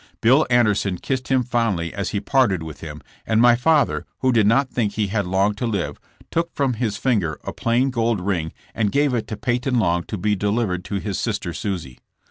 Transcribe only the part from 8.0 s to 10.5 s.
ring and gave it to Peyton Long to be